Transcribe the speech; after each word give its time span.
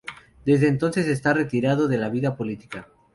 Desde 0.47 0.67
entonces 0.67 1.05
está 1.05 1.31
retirado 1.31 1.87
de 1.87 1.99
la 1.99 2.09
vida 2.09 2.35
política. 2.35 2.87